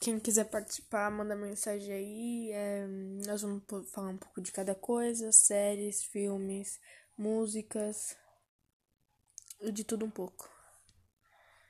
Quem 0.00 0.18
quiser 0.18 0.44
participar, 0.50 1.10
manda 1.10 1.36
mensagem 1.36 1.92
aí. 1.92 2.50
É, 2.52 2.86
nós 3.26 3.42
vamos 3.42 3.62
falar 3.92 4.08
um 4.10 4.16
pouco 4.16 4.40
de 4.40 4.50
cada 4.52 4.74
coisa: 4.74 5.30
séries, 5.32 6.02
filmes, 6.04 6.80
músicas, 7.16 8.16
de 9.72 9.84
tudo 9.84 10.04
um 10.04 10.10
pouco. 10.10 10.50